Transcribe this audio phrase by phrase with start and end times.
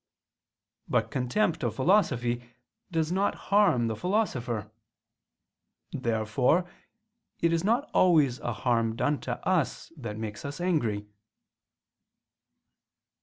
[0.87, 2.43] But contempt of philosophy
[2.91, 4.71] does not harm the philosopher.
[5.91, 6.67] Therefore
[7.39, 11.05] it is not always a harm done to us that makes us angry.